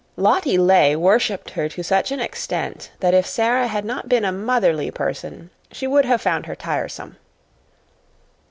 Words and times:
Lottie 0.15 0.57
Legh 0.57 0.95
worshipped 0.97 1.51
her 1.51 1.69
to 1.69 1.83
such 1.83 2.11
an 2.11 2.19
extent 2.19 2.89
that 3.01 3.13
if 3.13 3.27
Sara 3.27 3.67
had 3.67 3.85
not 3.85 4.09
been 4.09 4.25
a 4.25 4.31
motherly 4.31 4.89
person, 4.89 5.51
she 5.71 5.85
would 5.85 6.05
have 6.05 6.21
found 6.23 6.47
her 6.47 6.55
tiresome. 6.55 7.17